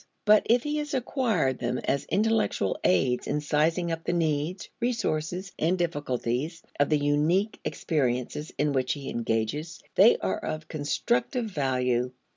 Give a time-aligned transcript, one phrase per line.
[0.25, 5.51] But if he has acquired them as intellectual aids in sizing up the needs, resources,
[5.59, 12.13] and difficulties of the unique experiences in which he engages, they are of constructive value.